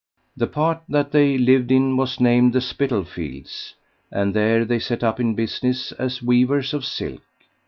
[0.35, 3.75] The part that they lived in was named the Spital Fields,
[4.09, 7.21] and there they set up in business as weavers of silk.